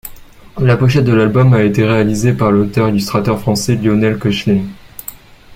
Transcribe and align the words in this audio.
La 0.57 0.77
pochette 0.77 1.03
de 1.05 1.13
l'album 1.13 1.53
a 1.53 1.61
été 1.61 1.85
réalisé 1.85 2.33
par 2.33 2.49
l'auteur-illustrateur 2.51 3.39
français, 3.39 3.75
Lionel 3.75 4.17
Koechlin. 4.17 4.63